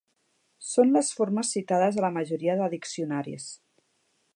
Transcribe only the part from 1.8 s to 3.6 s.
a la majoria de diccionaris.